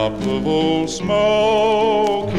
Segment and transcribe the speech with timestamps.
[0.00, 2.38] top of old Smoky.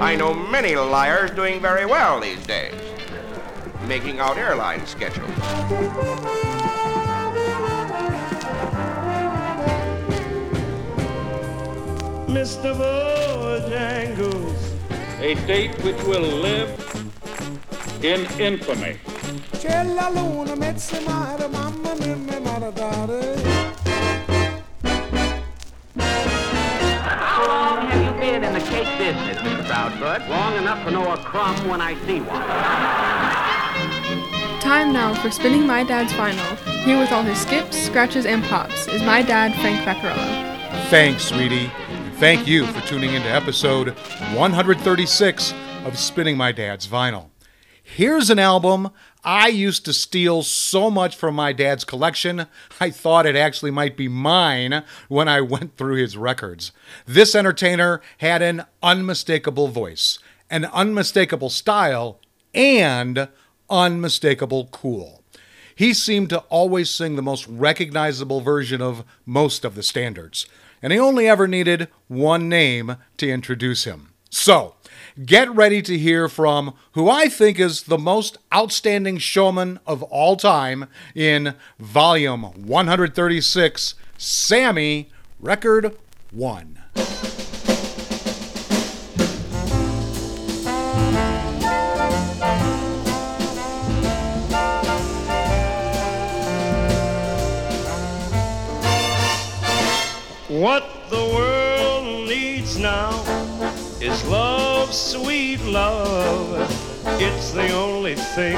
[0.00, 2.72] I know many liars doing very well these days,
[3.86, 5.28] making out airline schedules.
[12.36, 12.70] Mr.
[12.80, 14.60] Bojangles.
[15.20, 16.70] A date which will live
[18.02, 18.96] in infamy.
[19.60, 23.67] C'è la luna, mezza mare, mamma mia, mi maradare.
[28.38, 29.64] Been in the cake business, Mr.
[29.64, 30.28] Proudfoot?
[30.28, 32.40] Long enough to know a crumb when I see one.
[34.60, 36.56] Time now for spinning my dad's vinyl.
[36.84, 40.88] Here with all his skips, scratches, and pops is my dad, Frank Vaccarello.
[40.88, 41.68] Thanks, sweetie.
[41.88, 43.88] And thank you for tuning into episode
[44.36, 45.52] 136
[45.84, 47.30] of Spinning My Dad's Vinyl.
[47.96, 48.90] Here's an album
[49.24, 52.46] I used to steal so much from my dad's collection,
[52.78, 56.70] I thought it actually might be mine when I went through his records.
[57.06, 60.18] This entertainer had an unmistakable voice,
[60.50, 62.20] an unmistakable style,
[62.54, 63.28] and
[63.70, 65.24] unmistakable cool.
[65.74, 70.46] He seemed to always sing the most recognizable version of most of the standards,
[70.82, 74.12] and he only ever needed one name to introduce him.
[74.30, 74.74] So,
[75.24, 80.36] get ready to hear from who I think is the most outstanding showman of all
[80.36, 85.96] time in volume 136, Sammy, record
[86.30, 86.78] 1.
[100.48, 103.10] What the world needs now
[104.00, 104.57] is love,
[104.92, 106.54] sweet love.
[107.20, 108.56] It's the only thing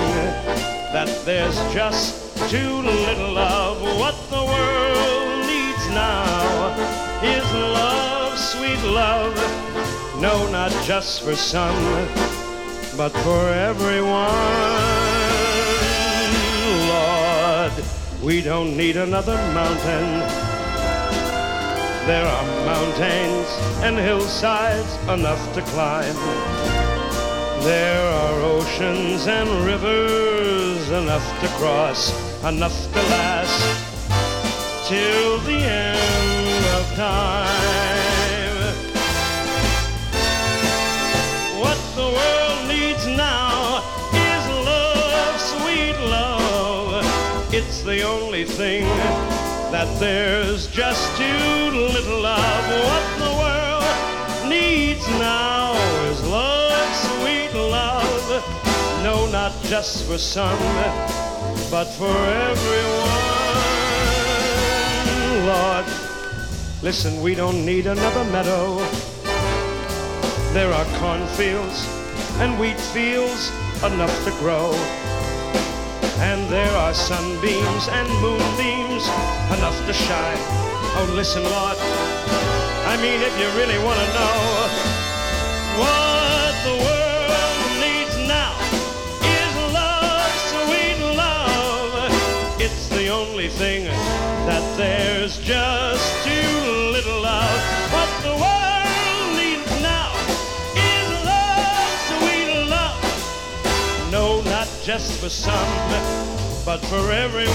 [0.93, 3.81] that there's just too little of.
[3.99, 6.75] What the world needs now
[7.23, 9.35] is love, sweet love.
[10.21, 12.09] No, not just for some,
[12.97, 14.31] but for everyone.
[16.89, 17.73] Lord,
[18.23, 20.50] we don't need another mountain.
[22.07, 23.47] There are mountains
[23.85, 26.15] and hillsides enough to climb.
[27.63, 32.11] There are oceans and rivers enough to cross,
[32.43, 37.51] enough to last till the end of time.
[41.61, 47.05] What the world needs now is love, sweet love.
[47.53, 48.89] It's the only thing
[49.71, 51.23] that there's just too
[51.71, 55.75] little of what the world needs now
[56.11, 58.29] is love, sweet love.
[59.05, 60.59] No, not just for some,
[61.71, 62.17] but for
[62.51, 63.11] everyone.
[65.47, 65.87] Lord,
[66.83, 68.77] listen, we don't need another meadow.
[70.53, 71.87] There are cornfields
[72.41, 73.53] and wheat fields
[73.85, 74.73] enough to grow.
[76.21, 79.05] And there are sunbeams and moonbeams
[79.57, 80.43] enough to shine.
[80.99, 81.79] Oh, listen, Lord.
[82.93, 84.37] I mean, if you really want to know
[85.81, 88.53] what the world needs now
[89.39, 92.13] is love, sweet love.
[92.61, 96.40] It's the only thing that there's just too
[104.91, 105.93] just for some,
[106.67, 107.55] but for everyone.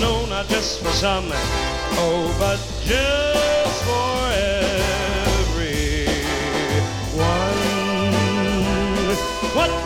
[0.00, 4.30] No, not just for some, oh, but just for
[5.12, 5.84] everyone.
[9.54, 9.83] What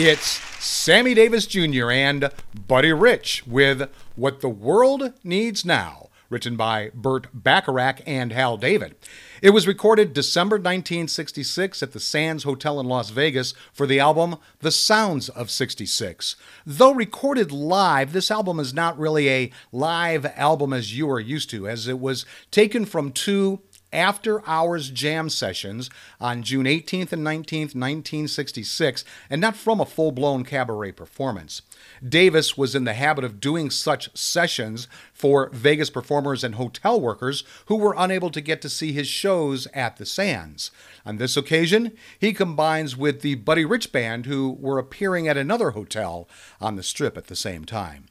[0.00, 1.90] It's Sammy Davis Jr.
[1.90, 8.58] and Buddy Rich with What the World Needs Now, written by Burt Bacharach and Hal
[8.58, 8.94] David.
[9.42, 14.36] It was recorded December 1966 at the Sands Hotel in Las Vegas for the album
[14.60, 16.36] The Sounds of 66.
[16.64, 21.50] Though recorded live, this album is not really a live album as you are used
[21.50, 23.62] to, as it was taken from two
[23.92, 25.90] after hours jam sessions
[26.20, 31.62] on June 18th and 19th, 1966, and not from a full blown cabaret performance.
[32.06, 37.44] Davis was in the habit of doing such sessions for Vegas performers and hotel workers
[37.66, 40.70] who were unable to get to see his shows at the Sands.
[41.04, 45.70] On this occasion, he combines with the Buddy Rich Band, who were appearing at another
[45.70, 46.28] hotel
[46.60, 48.06] on the strip at the same time.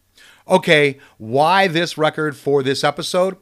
[0.47, 3.37] Okay, why this record for this episode?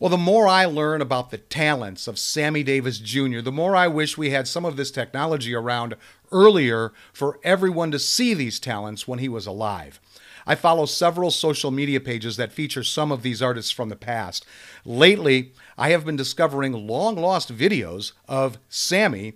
[0.00, 3.86] Well, the more I learn about the talents of Sammy Davis Jr., the more I
[3.86, 5.94] wish we had some of this technology around
[6.32, 10.00] earlier for everyone to see these talents when he was alive.
[10.46, 14.46] I follow several social media pages that feature some of these artists from the past.
[14.86, 19.34] Lately, I have been discovering long lost videos of Sammy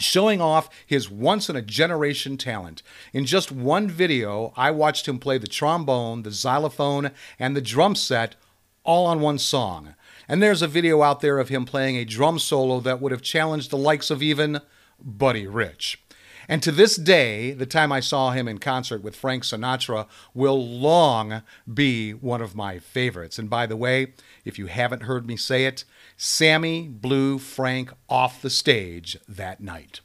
[0.00, 2.82] showing off his once in a generation talent.
[3.12, 7.94] In just one video, I watched him play the trombone, the xylophone, and the drum
[7.94, 8.34] set
[8.84, 9.94] all on one song.
[10.28, 13.22] And there's a video out there of him playing a drum solo that would have
[13.22, 14.60] challenged the likes of even
[15.00, 16.00] Buddy Rich.
[16.48, 20.62] And to this day, the time I saw him in concert with Frank Sinatra will
[20.62, 21.42] long
[21.72, 23.38] be one of my favorites.
[23.38, 24.12] And by the way,
[24.44, 25.84] if you haven't heard me say it,
[26.16, 30.00] Sammy blew Frank off the stage that night.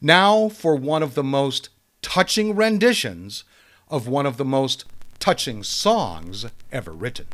[0.00, 1.68] Now for one of the most
[2.02, 3.44] touching renditions
[3.88, 4.84] of one of the most
[5.18, 7.26] touching songs ever written.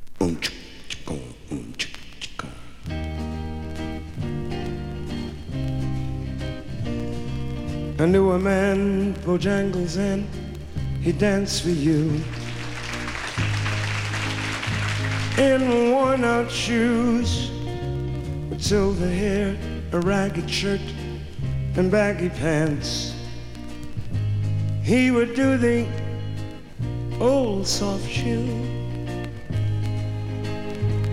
[1.07, 1.75] Um,
[7.99, 10.27] I knew a man, Bojangles, and
[11.01, 12.21] he danced for you.
[15.39, 17.51] In worn out shoes,
[18.51, 19.57] with silver hair,
[19.93, 20.81] a ragged shirt,
[21.77, 23.15] and baggy pants.
[24.83, 25.87] He would do the
[27.21, 28.84] old soft shoe.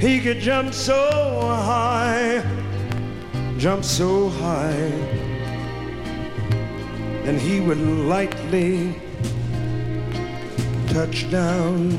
[0.01, 2.43] He could jump so high,
[3.57, 5.19] jump so high
[7.25, 8.95] and he would lightly
[10.87, 11.91] touch down.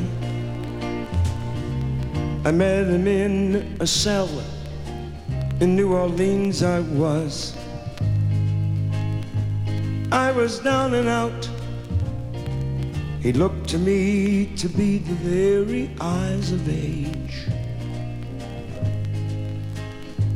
[2.44, 4.28] I met him in a cell
[5.60, 6.64] in New Orleans.
[6.64, 7.56] I was.
[10.10, 11.48] I was down and out.
[13.20, 17.51] He looked to me to be the very eyes of age.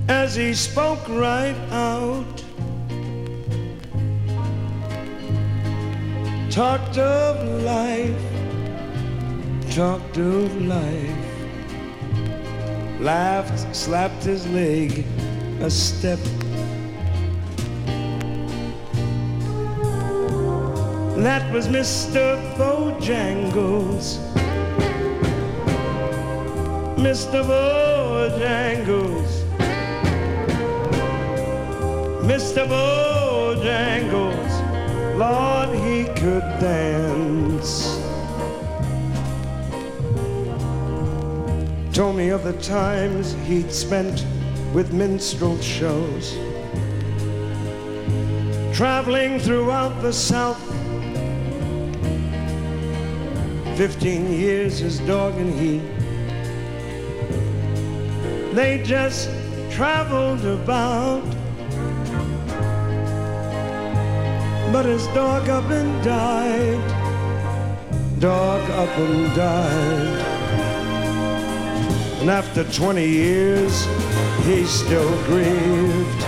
[0.08, 2.44] As he spoke right out,
[6.49, 8.14] talked of life,
[9.75, 11.11] talked of life,
[13.00, 15.05] laughed, slapped his leg
[15.61, 16.20] a step.
[21.19, 22.38] That was Mr.
[22.56, 24.19] Bojangles.
[26.97, 27.43] Mr.
[27.44, 29.35] Bojangles.
[32.26, 32.67] Mr.
[32.67, 34.52] Bojangles.
[35.17, 38.00] Lord, he could dance.
[41.94, 44.26] Told me of the times he'd spent
[44.75, 46.37] with minstrel shows,
[48.76, 50.61] traveling throughout the South.
[53.79, 55.79] Fifteen years his dog and he,
[58.52, 59.31] they just
[59.70, 61.35] traveled about.
[64.72, 66.81] But his dog up and died.
[68.19, 70.36] Dog up and died.
[72.20, 73.86] And after 20 years,
[74.44, 76.22] he's still grieved.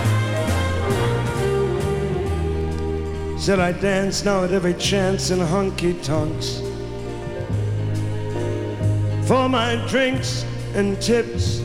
[3.39, 6.61] Said I dance now at every chance in honky tonks.
[9.27, 11.61] For my drinks and tips,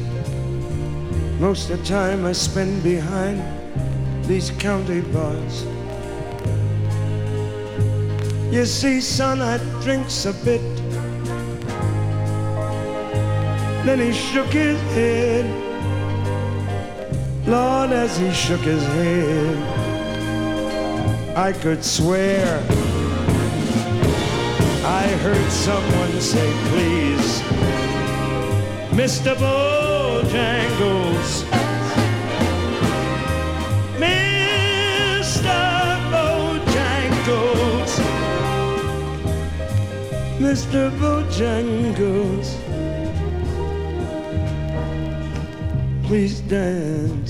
[1.39, 3.43] most of the time I spend behind
[4.27, 5.67] these county bars.
[8.55, 10.63] You see, son, I drinks a bit.
[13.85, 15.45] Then he shook his head.
[17.49, 19.57] Lord, as he shook his head,
[21.37, 22.63] I could swear
[24.85, 27.43] I heard someone say, please,
[28.93, 29.35] Mr.
[29.35, 30.45] Bojangles.
[40.55, 40.89] Mr.
[41.01, 42.49] Bojangles.
[46.07, 47.24] Please dance.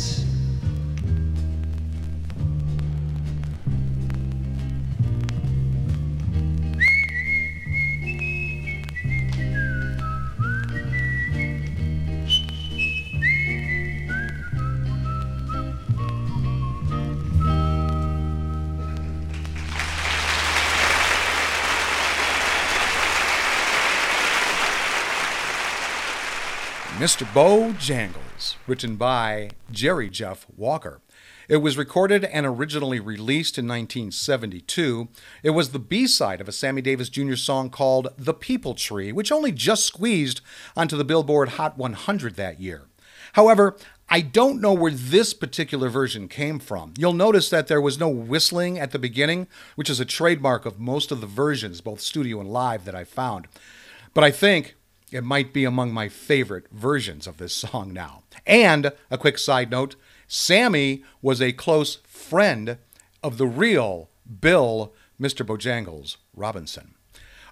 [27.04, 27.26] Mr.
[27.34, 31.02] Bojangles, written by Jerry Jeff Walker.
[31.50, 35.08] It was recorded and originally released in 1972.
[35.42, 37.34] It was the B side of a Sammy Davis Jr.
[37.34, 40.40] song called The People Tree, which only just squeezed
[40.74, 42.86] onto the Billboard Hot 100 that year.
[43.34, 43.76] However,
[44.08, 46.94] I don't know where this particular version came from.
[46.96, 50.80] You'll notice that there was no whistling at the beginning, which is a trademark of
[50.80, 53.46] most of the versions, both studio and live, that I found.
[54.14, 54.76] But I think
[55.14, 58.24] it might be among my favorite versions of this song now.
[58.44, 59.94] And a quick side note
[60.26, 62.78] Sammy was a close friend
[63.22, 65.46] of the real Bill, Mr.
[65.46, 66.94] Bojangles Robinson.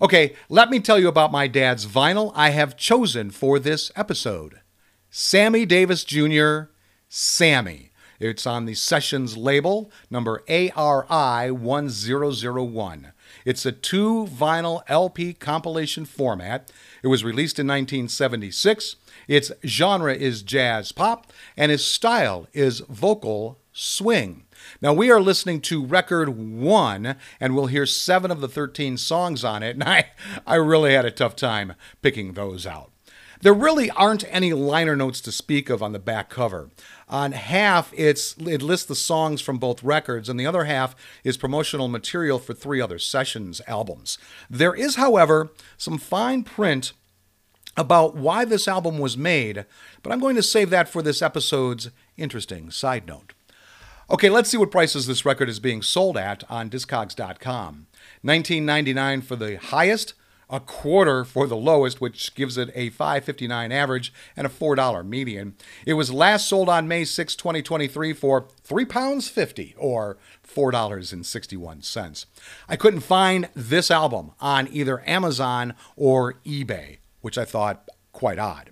[0.00, 4.60] Okay, let me tell you about my dad's vinyl I have chosen for this episode
[5.08, 6.62] Sammy Davis Jr.,
[7.08, 7.92] Sammy.
[8.18, 13.12] It's on the Sessions label, number ARI 1001.
[13.44, 16.70] It's a two vinyl LP compilation format.
[17.02, 18.96] It was released in 1976.
[19.28, 24.44] Its genre is jazz pop, and its style is vocal swing.
[24.80, 29.44] Now, we are listening to record one, and we'll hear seven of the 13 songs
[29.44, 30.10] on it, and I,
[30.46, 32.91] I really had a tough time picking those out.
[33.42, 36.70] There really aren't any liner notes to speak of on the back cover.
[37.08, 40.94] On half, it's it lists the songs from both records, and the other half
[41.24, 44.16] is promotional material for three other sessions albums.
[44.48, 46.92] There is, however, some fine print
[47.76, 49.66] about why this album was made,
[50.04, 53.32] but I'm going to save that for this episode's interesting side note.
[54.08, 57.86] Okay, let's see what prices this record is being sold at on Discogs.com.
[58.24, 60.14] 19.99 for the highest,
[60.52, 65.54] a quarter for the lowest, which gives it a 5.59 average and a $4 median.
[65.86, 72.26] It was last sold on May 6, 2023 for £3.50 or $4.61.
[72.68, 78.71] I couldn't find this album on either Amazon or eBay, which I thought quite odd.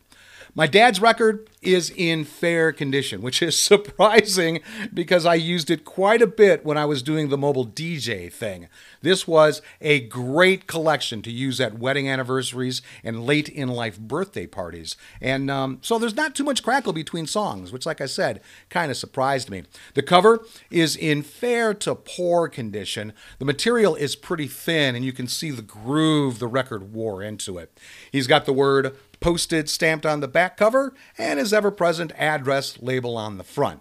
[0.61, 4.61] My dad's record is in fair condition, which is surprising
[4.93, 8.69] because I used it quite a bit when I was doing the mobile DJ thing.
[9.01, 14.47] This was a great collection to use at wedding anniversaries and late in life birthday
[14.47, 14.97] parties.
[15.19, 18.91] And um, so there's not too much crackle between songs, which, like I said, kind
[18.91, 19.63] of surprised me.
[19.95, 23.15] The cover is in fair to poor condition.
[23.39, 27.57] The material is pretty thin, and you can see the groove the record wore into
[27.57, 27.81] it.
[28.13, 32.81] He's got the word posted stamped on the back cover and his ever present address
[32.81, 33.81] label on the front,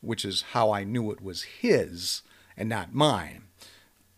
[0.00, 2.22] which is how I knew it was his
[2.56, 3.44] and not mine.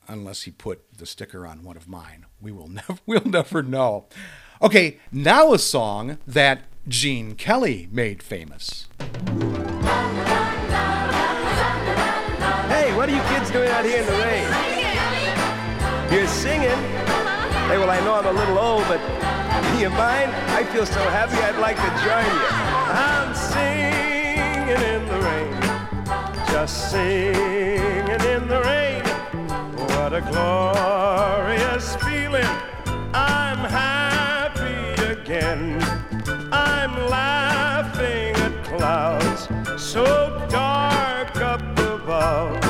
[0.08, 2.26] Unless he put the sticker on one of mine.
[2.40, 4.06] We will never we'll never know.
[4.62, 8.88] Okay, now a song that Gene Kelly made famous.
[12.68, 14.46] Hey, what are you kids doing out here in the rain?
[16.12, 16.68] You're singing.
[17.68, 19.00] Hey, well, I know I'm a little old, but
[19.80, 20.30] do you mind?
[20.50, 22.48] I feel so happy I'd like to join you.
[23.08, 25.56] I'm singing in the rain,
[26.52, 29.02] just singing in the rain.
[29.88, 32.44] What a glorious feeling.
[33.14, 35.80] I'm happy again.
[36.52, 39.48] I'm laughing at clouds
[39.82, 40.04] so
[40.50, 42.60] dark up above.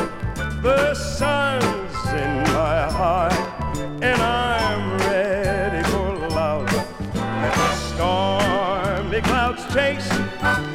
[0.62, 3.49] The sun's in my heart,
[9.72, 10.10] chase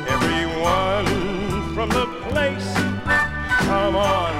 [0.07, 1.05] everyone
[1.73, 2.73] from the place.
[3.67, 4.33] Come on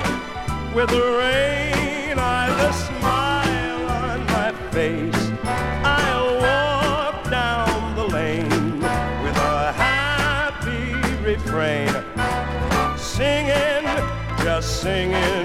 [0.74, 5.32] with the rain, a smile on my face.
[5.84, 8.80] I'll walk down the lane
[9.24, 11.90] with a happy refrain,
[12.98, 13.86] singing,
[14.42, 15.45] just singing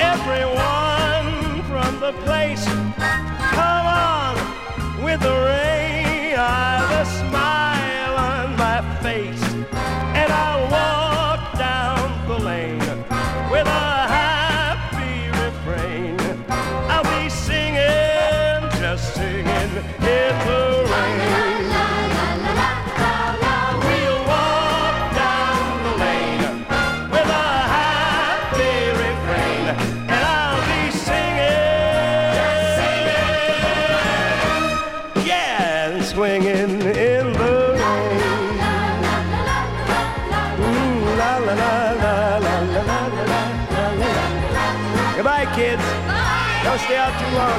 [0.00, 2.64] everyone from the place.
[2.64, 4.36] Come on
[5.04, 5.53] with the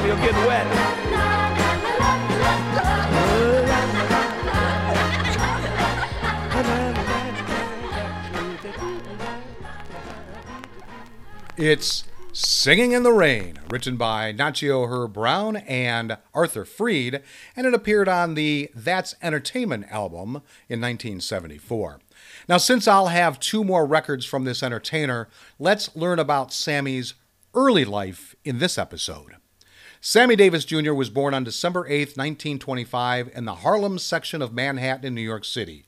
[0.06, 0.66] you'll wet.
[11.58, 17.22] It's Singing in the Rain, written by Nacio Herb Brown and Arthur Freed,
[17.56, 22.00] and it appeared on the That's Entertainment album in 1974.
[22.46, 27.14] Now, since I'll have two more records from this entertainer, let's learn about Sammy's
[27.54, 29.36] early life in this episode.
[30.08, 30.92] Sammy Davis Jr.
[30.92, 35.44] was born on December 8, 1925, in the Harlem section of Manhattan in New York
[35.44, 35.84] City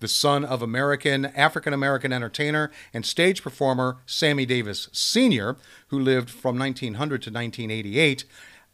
[0.00, 6.30] the son of American African American entertainer and stage performer Sammy Davis Sr., who lived
[6.30, 8.24] from 1900 to 1988,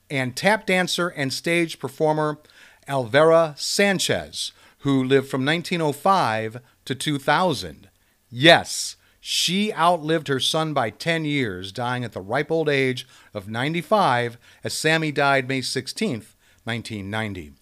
[0.09, 2.38] and tap dancer and stage performer
[2.88, 7.91] Elvera Sanchez, who lived from 1905 to 2000.
[8.31, 8.96] Yes,
[9.28, 14.38] she outlived her son by 10 years, dying at the ripe old age of 95
[14.62, 16.23] as Sammy died May 16,
[16.62, 17.52] 1990.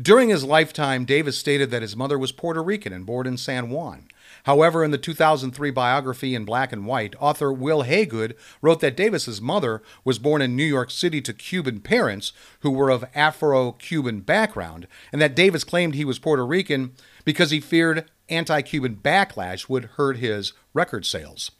[0.00, 3.68] During his lifetime, Davis stated that his mother was Puerto Rican and born in San
[3.68, 4.06] Juan.
[4.44, 9.40] However, in the 2003 biography in black and white, author Wil Haygood wrote that Davis's
[9.40, 14.86] mother was born in New York City to Cuban parents who were of Afro-Cuban background,
[15.10, 16.92] and that Davis claimed he was Puerto Rican
[17.24, 21.50] because he feared anti-Cuban backlash would hurt his record sales.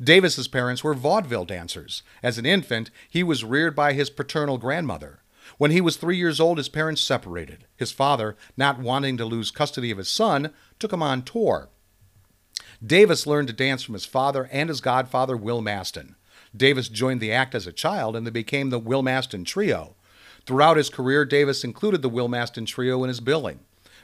[0.00, 2.02] Davis's parents were vaudeville dancers.
[2.22, 5.22] As an infant, he was reared by his paternal grandmother.
[5.58, 7.66] When he was three years old, his parents separated.
[7.76, 11.68] His father, not wanting to lose custody of his son, took him on tour.
[12.84, 16.14] Davis learned to dance from his father and his godfather, Will Mastin.
[16.56, 19.94] Davis joined the act as a child and they became the Will Mastin Trio.
[20.46, 23.60] Throughout his career, Davis included the Will Mastin Trio in his billing.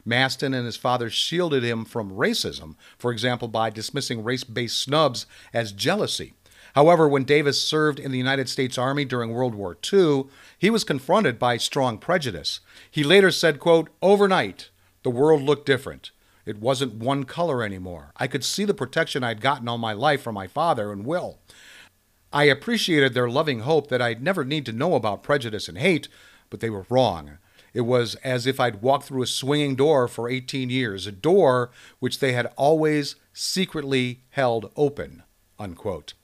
[0.09, 5.27] Mastin and his father shielded him from racism, for example, by dismissing race based snubs
[5.53, 6.35] as jealousy.
[6.75, 10.25] However, when Davis served in the United States Army during World War II,
[10.59, 12.61] he was confronted by strong prejudice.
[12.91, 14.71] He later said, quote, Overnight,
[15.03, 16.11] the world looked different.
[16.47, 18.13] It wasn't one color anymore.
[18.17, 21.39] I could see the protection I'd gotten all my life from my father and Will.
[22.33, 26.09] I appreciated their loving hope that I'd never need to know about prejudice and hate,
[26.51, 27.39] but they were wrong.
[27.79, 31.71] It was as if I'd walked through a swinging door for 18 years, a door
[32.01, 35.23] which they had always secretly held open.
[35.61, 36.15] Unquote.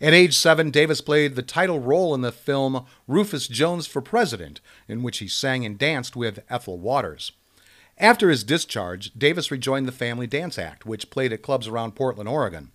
[0.00, 4.62] At age seven, Davis played the title role in the film Rufus Jones for President,
[4.88, 7.32] in which he sang and danced with Ethel Waters.
[7.98, 12.30] After his discharge, Davis rejoined the Family Dance Act, which played at clubs around Portland,
[12.30, 12.70] Oregon.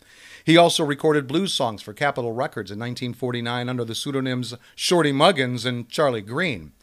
[0.46, 5.66] He also recorded blues songs for Capitol Records in 1949 under the pseudonyms Shorty Muggins
[5.66, 6.74] and Charlie Green.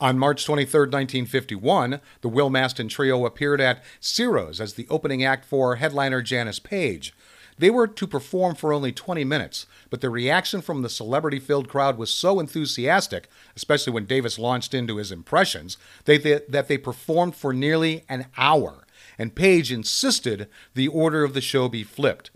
[0.00, 5.44] On March 23, 1951, the Will Mastin Trio appeared at Ciro's as the opening act
[5.44, 7.12] for headliner Janis Paige.
[7.58, 11.68] They were to perform for only 20 minutes, but the reaction from the celebrity filled
[11.68, 16.78] crowd was so enthusiastic, especially when Davis launched into his impressions, they, they, that they
[16.78, 18.86] performed for nearly an hour,
[19.18, 22.30] and Paige insisted the order of the show be flipped.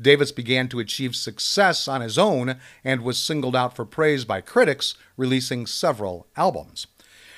[0.00, 4.40] Davis began to achieve success on his own and was singled out for praise by
[4.40, 6.88] critics, releasing several albums.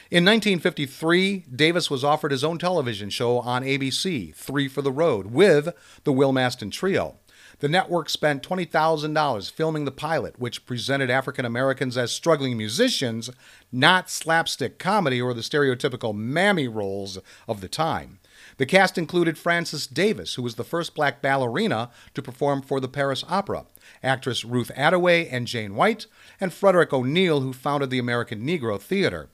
[0.09, 5.33] In 1953, Davis was offered his own television show on ABC, Three for the Road,
[5.33, 5.71] with
[6.05, 7.16] the Will Mastin Trio.
[7.59, 13.31] The network spent $20,000 filming the pilot, which presented African Americans as struggling musicians,
[13.73, 18.21] not slapstick comedy or the stereotypical mammy roles of the time.
[18.59, 22.87] The cast included Frances Davis, who was the first black ballerina to perform for the
[22.87, 23.66] Paris Opera,
[24.05, 26.07] actress Ruth Attaway and Jane White,
[26.40, 29.31] and Frederick O'Neal, who founded the American Negro Theater.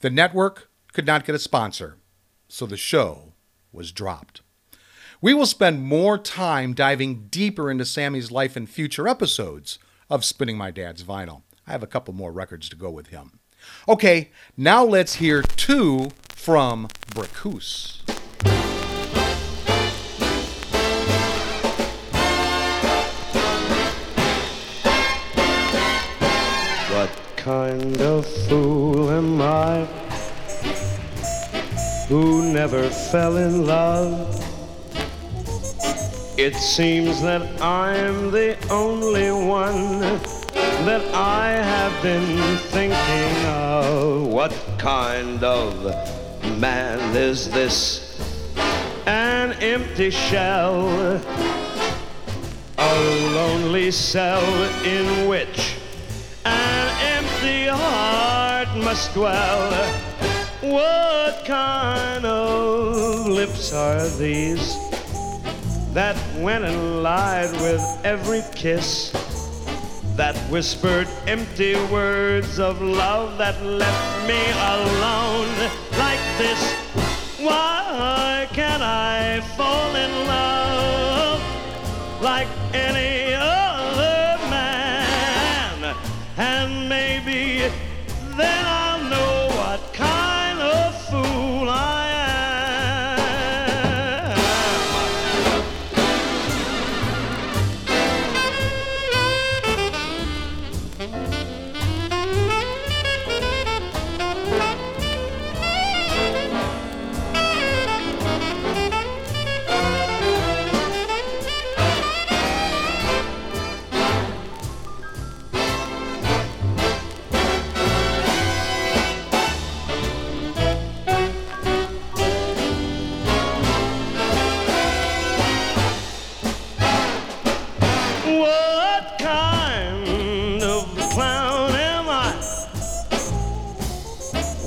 [0.00, 1.96] The network could not get a sponsor,
[2.48, 3.32] so the show
[3.72, 4.42] was dropped.
[5.22, 9.78] We will spend more time diving deeper into Sammy's life in future episodes
[10.10, 11.42] of Spinning My Dad's Vinyl.
[11.66, 13.40] I have a couple more records to go with him.
[13.88, 18.02] Okay, now let's hear two from Bricusse.
[27.46, 29.84] Kind of fool am I
[32.08, 34.10] who never fell in love?
[36.36, 40.00] It seems that I'm the only one
[40.88, 42.36] that I have been
[42.74, 44.26] thinking of.
[44.26, 45.70] What kind of
[46.58, 48.20] man is this?
[49.06, 50.88] An empty shell,
[52.76, 52.94] a
[53.36, 54.44] lonely cell
[54.82, 55.76] in which
[56.44, 56.85] an
[58.76, 59.72] must dwell.
[60.60, 64.76] What kind of lips are these
[65.94, 69.10] that went and lied with every kiss?
[70.16, 74.42] That whispered empty words of love that left me
[74.74, 76.60] alone like this.
[77.38, 81.40] Why can't I fall in love
[82.22, 83.15] like any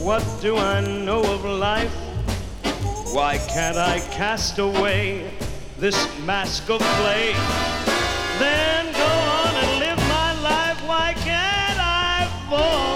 [0.01, 1.93] What do I know of life?
[3.13, 5.29] Why can't I cast away
[5.77, 7.33] this mask of clay?
[8.39, 10.79] Then go on and live my life.
[10.87, 12.88] Why can't I fall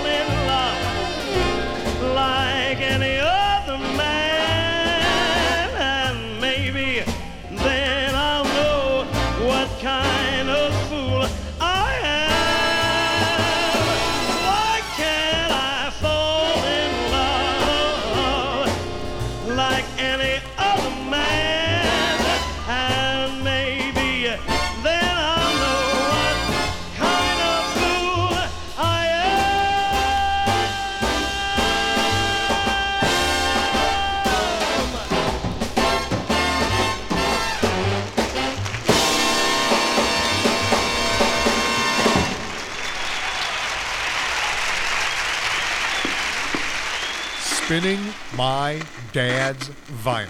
[48.36, 49.70] my dad's
[50.04, 50.30] vinyl.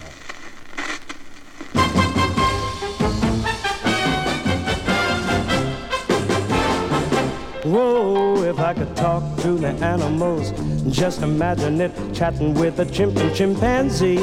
[7.63, 10.51] Whoa, if I could talk to the animals,
[10.93, 14.21] just imagine it chatting with a chimp and chimpanzee.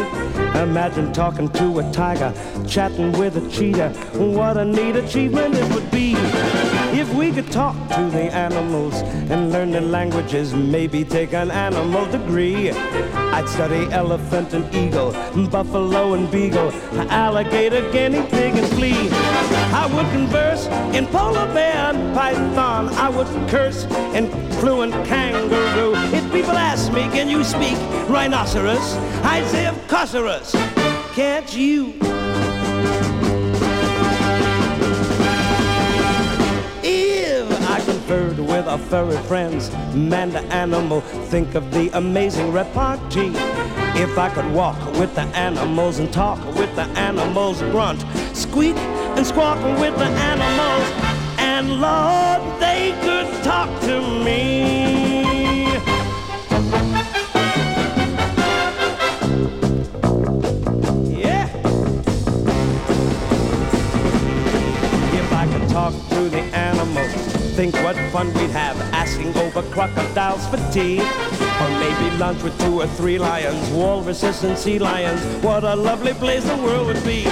[0.61, 2.35] Imagine talking to a tiger,
[2.69, 3.93] chatting with a cheetah.
[4.15, 6.15] What a neat achievement it would be.
[6.93, 8.95] If we could talk to the animals
[9.31, 12.71] and learn their languages, maybe take an animal degree.
[12.71, 15.13] I'd study elephant and eagle,
[15.49, 16.73] buffalo and beagle,
[17.09, 19.09] alligator, guinea pig and flea.
[19.73, 22.89] I would converse in polar bear and python.
[22.91, 25.95] I would curse in fluent kangaroo.
[26.13, 27.77] If people ask me, can you speak
[28.09, 28.97] rhinoceros?
[29.23, 29.81] I say, of
[31.15, 32.20] can't you?
[38.11, 43.33] Conferred with our furry friends, man to animal, think of the amazing repartee.
[43.95, 48.77] If I could walk with the animals and talk with the animals, grunt, squeak,
[49.17, 50.89] and squawk with the animals,
[51.39, 55.00] and Lord, they could talk to me.
[67.61, 70.99] Think what fun we'd have asking over crocodiles for tea.
[70.99, 75.21] Or maybe lunch with two or three lions, walruses and sea lions.
[75.45, 77.25] What a lovely place the world would be.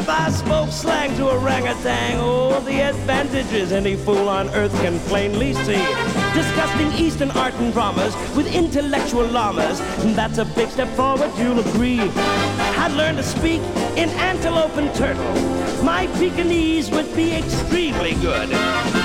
[0.00, 5.54] If I spoke slang to orangutan, oh, the advantages any fool on earth can plainly
[5.54, 5.82] see.
[6.34, 9.78] Disgusting Eastern art and dramas with intellectual llamas,
[10.14, 12.10] that's a big step forward, you'll agree.
[12.80, 13.60] I'd learn to speak
[13.98, 15.34] in antelope and turtle.
[15.84, 18.48] My Pekingese would be extremely good.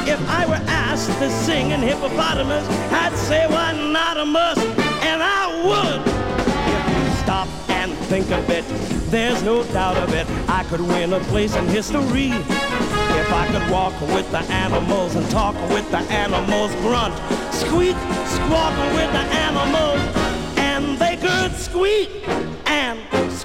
[0.07, 4.61] If I were asked to sing in hippopotamus, I'd say why not a must,
[5.03, 6.01] and I would.
[6.07, 8.63] If you stop and think of it,
[9.11, 10.25] there's no doubt of it.
[10.47, 12.29] I could win a place in history.
[12.31, 17.13] If I could walk with the animals and talk with the animals, grunt,
[17.53, 19.99] squeak, squawk with the animals,
[20.55, 22.54] and they could squeak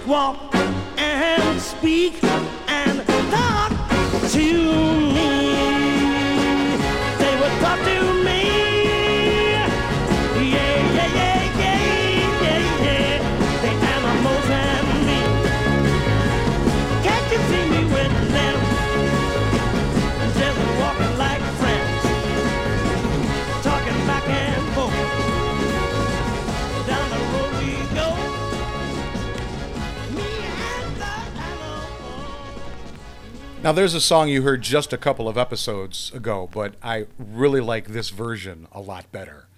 [0.02, 0.54] squawk
[0.96, 2.14] and speak
[33.62, 37.60] Now, there's a song you heard just a couple of episodes ago, but I really
[37.60, 39.48] like this version a lot better.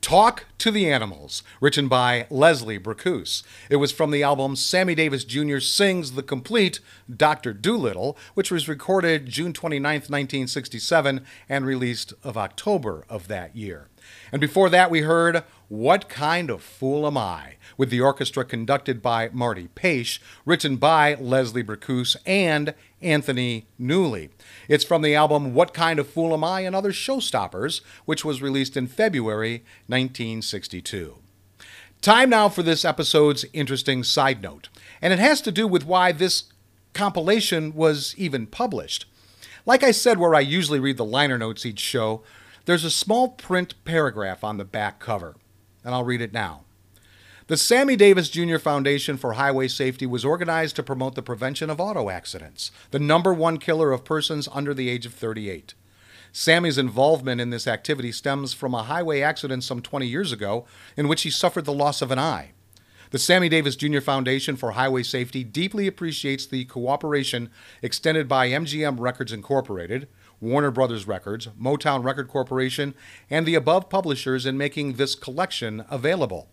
[0.00, 3.42] Talk to the Animals, written by Leslie Bricusse.
[3.68, 5.58] It was from the album Sammy Davis Jr.
[5.58, 6.78] Sings the Complete
[7.14, 7.52] Dr.
[7.52, 13.88] Dolittle, which was recorded June 29, 1967, and released of October of that year.
[14.30, 17.54] And before that, we heard What Kind of Fool Am I?
[17.76, 24.30] with the orchestra conducted by Marty Paich, written by Leslie Bricusse and Anthony Newley.
[24.68, 28.42] It's from the album What Kind of Fool Am I and Other Showstoppers, which was
[28.42, 31.16] released in February 1962.
[32.00, 34.68] Time now for this episode's interesting side note,
[35.02, 36.44] and it has to do with why this
[36.94, 39.06] compilation was even published.
[39.66, 42.22] Like I said, where I usually read the liner notes each show,
[42.64, 45.36] there's a small print paragraph on the back cover,
[45.84, 46.64] and I'll read it now.
[47.48, 48.58] The Sammy Davis Jr.
[48.58, 53.32] Foundation for Highway Safety was organized to promote the prevention of auto accidents, the number
[53.32, 55.72] one killer of persons under the age of 38.
[56.30, 61.08] Sammy's involvement in this activity stems from a highway accident some 20 years ago in
[61.08, 62.50] which he suffered the loss of an eye.
[63.12, 64.00] The Sammy Davis Jr.
[64.00, 67.48] Foundation for Highway Safety deeply appreciates the cooperation
[67.80, 70.06] extended by MGM Records Incorporated,
[70.38, 72.94] Warner Brothers Records, Motown Record Corporation,
[73.30, 76.50] and the above publishers in making this collection available.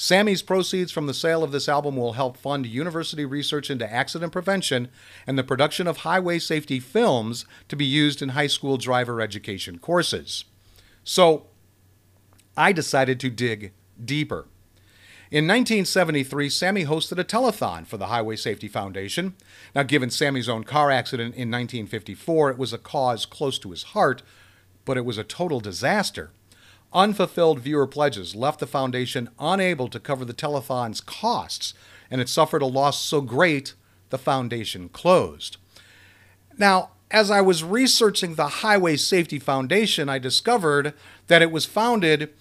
[0.00, 4.32] Sammy's proceeds from the sale of this album will help fund university research into accident
[4.32, 4.88] prevention
[5.26, 9.78] and the production of highway safety films to be used in high school driver education
[9.78, 10.46] courses.
[11.04, 11.48] So,
[12.56, 14.46] I decided to dig deeper.
[15.30, 19.34] In 1973, Sammy hosted a telethon for the Highway Safety Foundation.
[19.74, 23.82] Now, given Sammy's own car accident in 1954, it was a cause close to his
[23.82, 24.22] heart,
[24.86, 26.30] but it was a total disaster.
[26.92, 31.72] Unfulfilled viewer pledges left the foundation unable to cover the telethon's costs,
[32.10, 33.74] and it suffered a loss so great
[34.10, 35.56] the foundation closed.
[36.58, 40.94] Now, as I was researching the Highway Safety Foundation, I discovered
[41.28, 42.32] that it was founded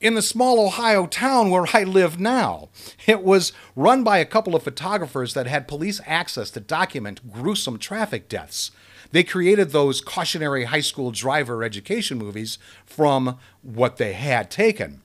[0.00, 2.70] in the small Ohio town where I live now.
[3.06, 7.78] It was run by a couple of photographers that had police access to document gruesome
[7.78, 8.70] traffic deaths.
[9.12, 15.02] They created those cautionary high school driver education movies from what they had taken.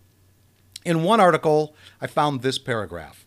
[0.84, 3.26] In one article, I found this paragraph.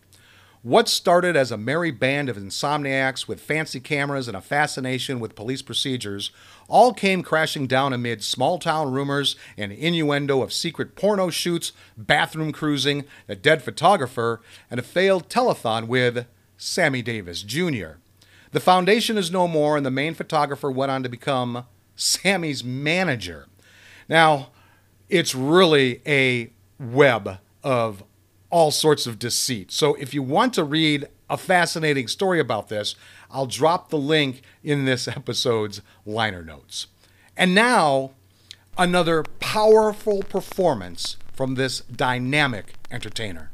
[0.61, 5.35] What started as a merry band of insomniacs with fancy cameras and a fascination with
[5.35, 6.31] police procedures
[6.67, 12.51] all came crashing down amid small town rumors and innuendo of secret porno shoots, bathroom
[12.51, 16.25] cruising, a dead photographer, and a failed telethon with
[16.57, 17.99] Sammy Davis Jr.
[18.51, 23.47] The foundation is no more, and the main photographer went on to become Sammy's manager.
[24.07, 24.49] Now,
[25.09, 28.03] it's really a web of
[28.49, 29.71] all sorts of deceit.
[29.71, 32.95] So if you want to read a fascinating story about this,
[33.29, 36.87] I'll drop the link in this episode's liner notes.
[37.37, 38.11] And now,
[38.77, 43.51] another powerful performance from this dynamic entertainer.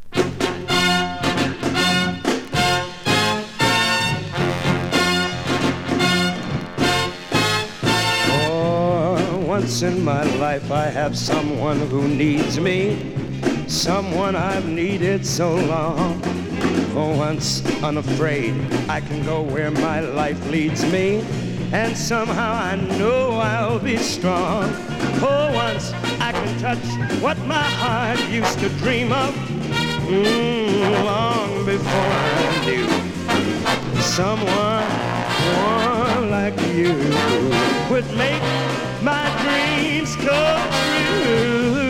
[9.65, 13.01] Once in my life I have someone who needs me,
[13.67, 16.21] someone I've needed so long.
[16.93, 18.53] For once unafraid,
[18.87, 21.25] I can go where my life leads me,
[21.73, 24.71] and somehow I know I'll be strong.
[25.19, 26.85] For once I can touch
[27.19, 29.33] what my heart used to dream of
[30.05, 32.87] mm, long before I knew
[33.99, 34.85] someone,
[35.65, 36.93] one like you
[37.89, 41.85] would make my dreams come true.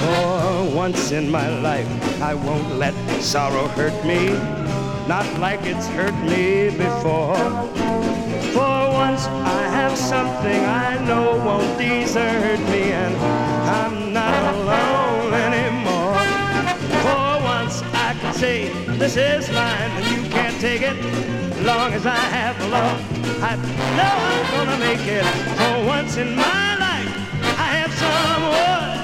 [0.00, 1.88] For once in my life,
[2.20, 4.30] I won't let sorrow hurt me,
[5.08, 7.36] not like it's hurt me before.
[8.54, 13.16] For once, I have something I know won't desert me, and
[13.80, 16.14] I'm not alone anymore.
[17.02, 20.03] For once, I can say, This is mine,
[20.64, 20.96] take it
[21.62, 22.98] long as I have love.
[23.42, 23.54] I
[23.98, 25.26] know I'm gonna make it.
[25.58, 27.10] For once in my life,
[27.66, 28.96] I have someone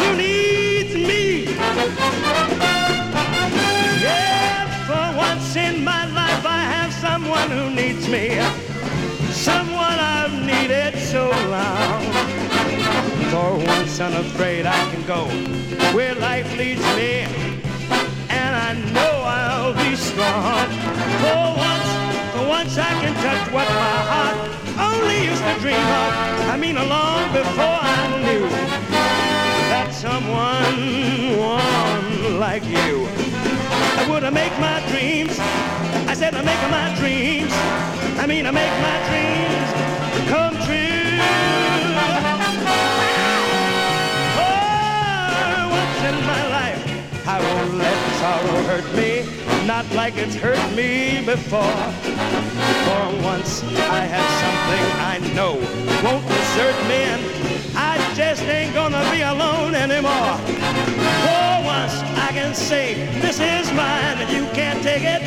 [0.00, 1.24] who needs me.
[4.00, 8.40] Yeah, for once in my life, I have someone who needs me.
[9.30, 12.00] Someone I've needed so long.
[13.30, 15.26] For once unafraid, I can go
[15.94, 17.53] where life leads me.
[18.68, 20.66] I know I'll be strong.
[21.22, 21.90] For once,
[22.34, 24.36] for once I can touch what my heart
[24.88, 26.10] only used to dream of.
[26.54, 28.44] I mean, a long before I knew
[29.72, 33.06] that someone, one like you,
[34.00, 35.38] I would have make my dreams
[36.14, 37.50] I said I make my dreams.
[38.22, 39.68] I mean I make my dreams
[40.30, 41.18] come true.
[44.36, 44.60] For
[45.80, 46.82] once in my life,
[47.26, 47.93] I won't let
[48.24, 49.12] sorrow hurt me,
[49.66, 51.80] not like it's hurt me before.
[52.86, 53.62] For once
[54.00, 55.54] I have something I know
[56.04, 57.22] won't desert me, and
[57.76, 60.36] I just ain't gonna be alone anymore.
[61.24, 65.20] For once I can say, this is mine and you can't take it.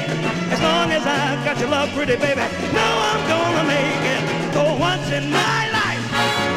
[0.54, 2.46] As long as I've got your love, pretty baby,
[2.80, 4.24] no, I'm gonna make it.
[4.56, 6.04] For once in my life,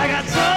[0.02, 0.49] I got someone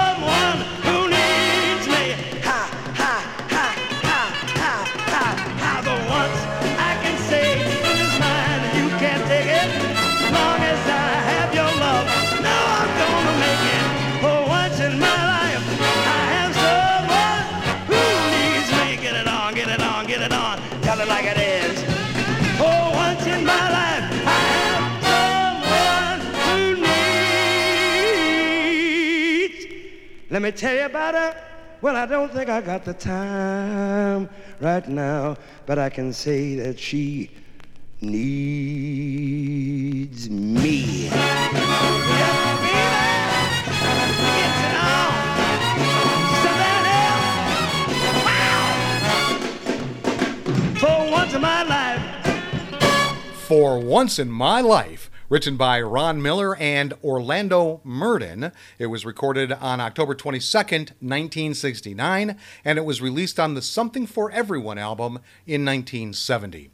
[30.34, 31.36] Let me tell you about her.
[31.80, 34.28] Well, I don't think I got the time
[34.60, 37.30] right now, but I can say that she
[38.02, 38.72] needs
[40.32, 41.06] me.
[41.06, 41.52] Yeah,
[42.64, 42.74] baby.
[44.40, 45.14] Get it on.
[53.36, 55.12] For once in my life.
[55.34, 58.52] Written by Ron Miller and Orlando Murden.
[58.78, 64.30] It was recorded on October 22nd, 1969, and it was released on the Something for
[64.30, 65.14] Everyone album
[65.48, 66.70] in 1970.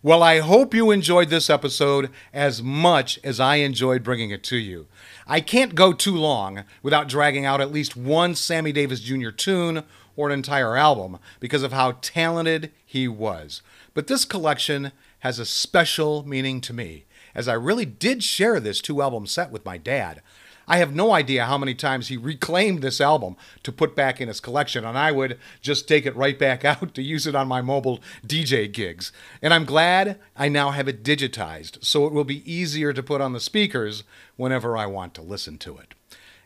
[0.00, 4.58] Well, I hope you enjoyed this episode as much as I enjoyed bringing it to
[4.58, 4.86] you.
[5.26, 9.30] I can't go too long without dragging out at least one Sammy Davis Jr.
[9.30, 9.82] tune
[10.14, 13.60] or an entire album because of how talented he was.
[13.92, 18.80] But this collection has a special meaning to me, as I really did share this
[18.80, 20.22] two album set with my dad.
[20.66, 24.28] I have no idea how many times he reclaimed this album to put back in
[24.28, 27.48] his collection, and I would just take it right back out to use it on
[27.48, 29.12] my mobile DJ gigs.
[29.42, 33.20] And I'm glad I now have it digitized, so it will be easier to put
[33.20, 34.04] on the speakers
[34.36, 35.94] whenever I want to listen to it.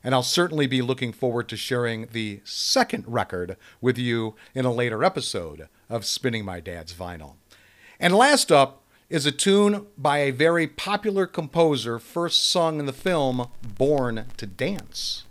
[0.02, 4.72] And I'll certainly be looking forward to sharing the second record with you in a
[4.72, 7.34] later episode of Spinning My Dad's Vinyl.
[7.98, 12.92] And last up is a tune by a very popular composer first sung in the
[12.92, 15.24] film Born to Dance.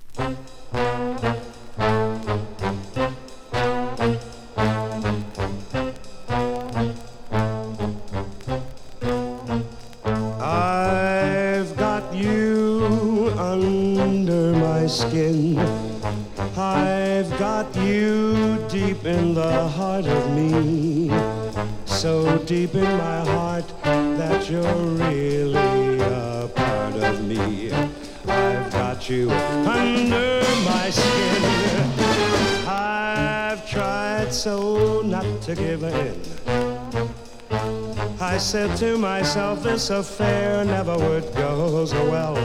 [39.19, 42.35] Myself, this affair never would go so well.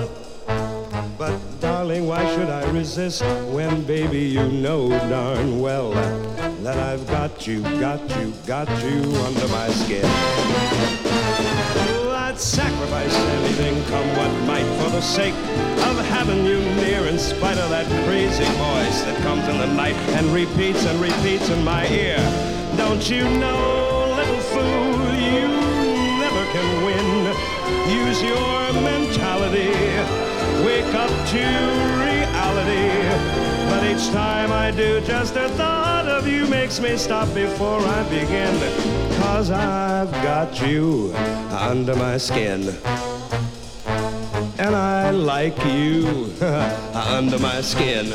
[1.19, 5.91] But darling, why should I resist when, baby, you know darn well
[6.65, 10.07] that I've got you, got you, got you under my skin.
[11.85, 15.35] Oh, I'd sacrifice anything, come what might, for the sake
[15.89, 19.97] of having you near, in spite of that crazy voice that comes in the night
[20.17, 22.17] and repeats and repeats in my ear.
[22.79, 24.92] Don't you know, little fool,
[26.53, 27.35] can win.
[27.89, 29.73] Use your mentality.
[30.67, 31.45] Wake up to
[32.05, 32.93] reality.
[33.71, 38.03] But each time I do, just the thought of you makes me stop before I
[38.05, 38.55] begin.
[39.23, 41.15] Cause I've got you
[41.51, 42.69] under my skin.
[44.59, 46.31] And I like you
[46.93, 48.13] under my skin.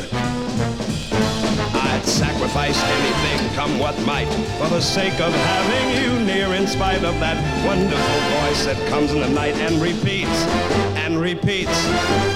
[2.47, 4.27] Sacrifice anything, come what might,
[4.57, 7.35] for the sake of having you near, in spite of that
[7.67, 10.45] wonderful voice that comes in the night and repeats
[10.95, 11.77] and repeats,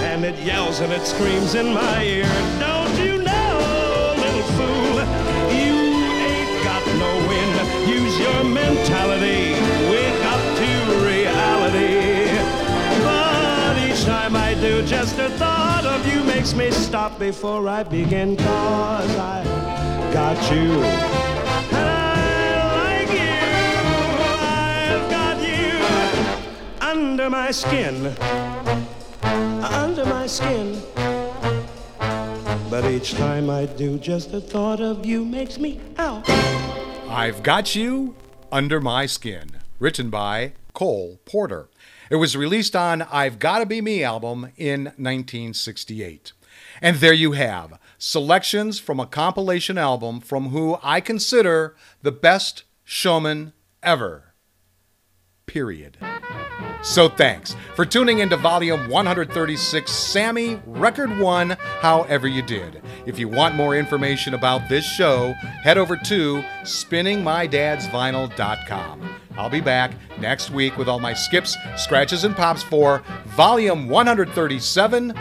[0.04, 2.26] and it yells and it screams in my ear.
[2.60, 5.00] Don't you know, little fool,
[5.56, 5.80] you
[6.28, 7.88] ain't got no win.
[7.88, 9.54] Use your mentality,
[9.90, 10.72] wake up to
[11.08, 12.36] reality.
[13.02, 17.84] But each time I do, just the thought of you makes me stop before I
[17.84, 19.71] begin, cause I
[20.14, 20.84] got you.
[20.84, 23.40] And I like you.
[24.44, 28.08] I've got you under my skin.
[29.64, 30.82] Under my skin.
[32.70, 36.24] But each time I do, just the thought of you makes me out.
[37.10, 38.16] I've Got You
[38.52, 41.70] Under My Skin, written by Cole Porter.
[42.10, 46.32] It was released on I've Gotta Be Me album in 1968.
[46.82, 52.64] And there you have selections from a compilation album from who I consider the best
[52.84, 54.34] showman ever.
[55.46, 56.00] Period.
[56.82, 62.82] So thanks for tuning into volume 136, Sammy Record 1, However You Did.
[63.06, 69.16] If you want more information about this show, head over to spinningmydadsvinyl.com.
[69.38, 75.14] I'll be back next week with all my skips, scratches, and pops for volume 137.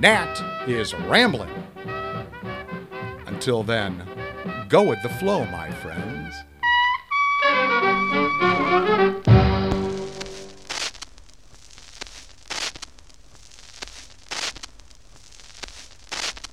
[0.00, 1.50] Nat is rambling.
[3.38, 4.02] Until then,
[4.68, 6.07] go with the flow, my friends.